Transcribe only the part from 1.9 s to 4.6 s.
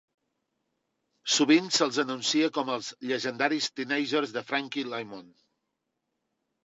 anuncia com els "Llegendaris Teenagers de